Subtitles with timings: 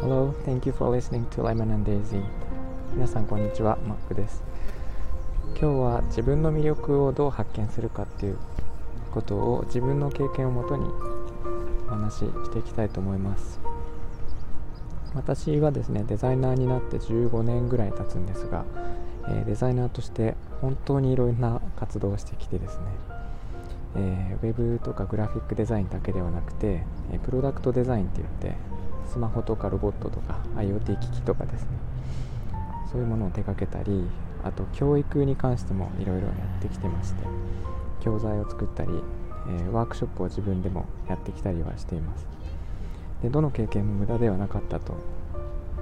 [0.00, 2.22] Hello, thank you for listening to Lemon and Daisy.
[2.94, 4.42] 皆さんこんにちは、マックです。
[5.48, 8.38] 今日は自分の魅力をどう発見するかっていう
[9.12, 10.86] ことを自分の経験をもとに
[11.88, 13.60] お話ししていきたいと思います。
[15.14, 18.64] 私はですね、デザイナーになって15年ぐらい経つんですが、
[19.28, 22.84] えー、デザイナーとして本当にいろんな活動をしてきてですね、
[23.96, 28.58] えー、ウェブとかグラフィックデザインだけではなくて、え、プロダクトデザインって言って
[29.06, 31.68] スマホとかロボットとか IoT 機器とかですね。
[32.90, 34.06] そういうものを手掛けたり
[34.44, 37.22] あと教育に関してもいろいろやってきてまして
[38.00, 38.90] 教材を作ったり、
[39.48, 42.26] えー、ワークショップを自分でもやってきたりはしています。
[43.22, 44.94] でどの経験も無駄ではなかったと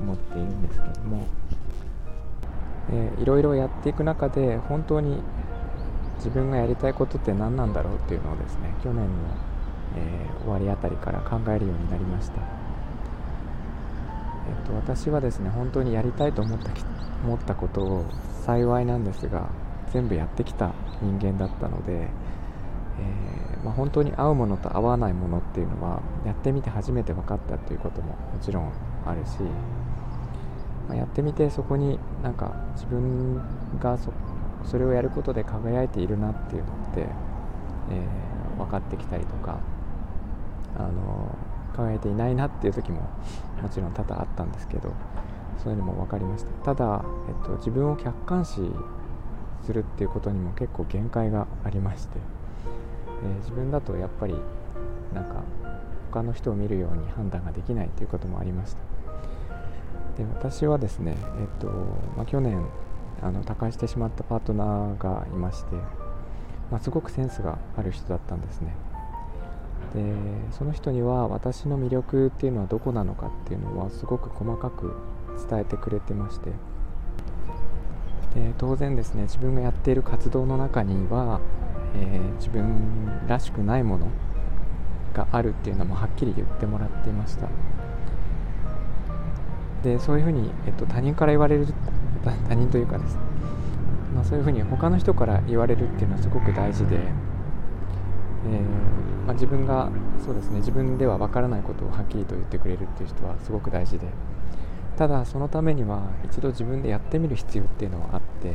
[0.00, 1.26] 思っているんですけども
[3.20, 5.20] いろいろやっていく中で本当に
[6.16, 9.06] 自分がやりたいことって何なんだろうっていうのをですね去年の、
[9.96, 12.42] えー、終わりあたりから考えるようになりました、え
[14.62, 16.70] っと、私はですね本当にやりたいと思った
[17.24, 18.04] 思ったことを
[18.44, 19.48] 幸いなんですが
[19.92, 28.72] 全部やってきた人間だったので、えー、まあ、本当に合うものと合わないものっていうのはやってみて初めて分かったということももちろん
[29.06, 29.38] あるし
[30.88, 33.36] まあ、やってみてそこになんか自分
[33.80, 34.12] がそ
[34.64, 39.60] それをやることで輝いているなっていうのって、えー、分かってきたりとか
[40.76, 41.36] あの
[41.74, 43.00] 輝いていないなっていう時も
[43.62, 44.92] もちろん多々あったんですけど
[45.62, 46.74] そういうのも分かりました。
[46.74, 48.60] ただ、えっと、自分を客観視
[49.62, 52.18] するっていうことにも結構限界がありまして、
[53.22, 54.34] えー、自分だとやっぱり
[55.14, 55.42] なんか
[56.10, 58.78] 他の人を見るように判断ができないということもありました。
[60.16, 61.66] で私はですね、えっと
[62.16, 62.64] まあ、去年
[63.24, 65.76] あの他界してしまったパートナーがいまして、
[66.70, 68.76] まあ、すごくセンスがある人だったんですね。
[69.94, 70.02] で
[70.52, 74.94] その人には私の魅力っていうのはどこなのかっていうのはすごく細かく
[75.48, 76.50] 伝えてくれてまして。
[78.34, 81.40] で当然ですね自分がやっている活動の中には、
[81.94, 84.08] えー、自分らしくないもの
[85.14, 87.48] があるっていうのもはっきり言ってもらっていました。
[89.84, 91.66] でそういうふうに、えっと、他人から言われる
[92.32, 93.20] 他人というかですね、
[94.14, 97.06] まあ、そういうふうに他の人から言われるっていうのはすごく大事で、えー、
[99.26, 99.90] まあ、自分が
[100.24, 104.08] そうですね自分では分からないことをはっきりと言ってくれるっていう人はすごく大事で
[104.96, 108.52] ただそのためには一度自分でやってみる必要っていうのはあって、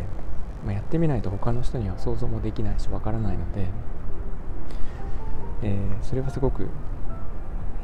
[0.66, 3.68] まあ、やってみないと他の人には想像もできないし分からないので、
[5.64, 6.68] えー、それはすごく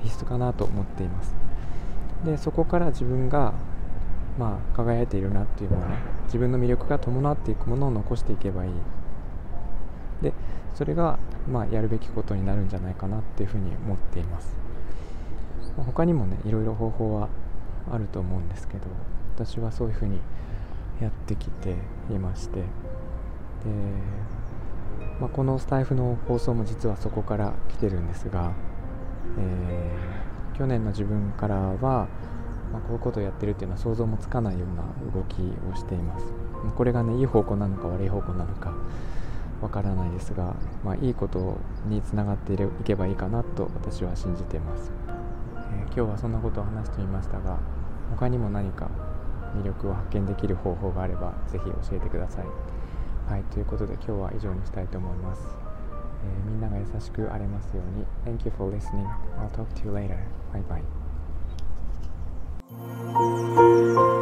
[0.03, 1.35] 必須かなと思っています。
[2.23, 3.53] でそこから自分が
[4.37, 5.85] まあ輝いているなっていうもの
[6.25, 8.71] 自分の魅力が伴っていくものを残していけばいい。
[10.21, 10.33] で
[10.73, 11.19] それが
[11.49, 14.55] まあやるべきことになるんじゃないかなっていうふうに思っています。
[15.77, 17.29] 他にもねいろいろ方法は
[17.91, 18.85] あると思うんですけど
[19.35, 20.19] 私はそういうふうに
[21.01, 21.75] やってきて
[22.09, 22.59] いまして。
[22.59, 22.65] で、
[25.19, 28.51] まあ、このスタイフの放送も実はそこから来てるんですが、
[29.37, 30.25] えー
[30.57, 32.07] 去年の自分からは、
[32.75, 35.35] まあ、こういうことをやってるっていうのは想像もつかないような動き
[35.71, 36.25] をしています
[36.75, 38.73] これがねいい方向なのか悪い方向なのか
[39.61, 47.57] わからないですが、まあ、いいことにつながっていけばいいかなと私は信じています、えー、今日はそんなことを話してみましたが
[48.09, 48.89] 他にも何か
[49.55, 52.45] 魅力を発見できる方法があればぜひ教えてください
[53.31, 55.65] はいということで今日は以上にしたいと思います
[56.25, 57.83] えー、みんなが優しくありますよ
[58.25, 59.07] うに Thank you for listening.
[59.37, 60.17] I'll talk to you later.
[60.51, 61.04] Bye bye.
[62.77, 64.14] Música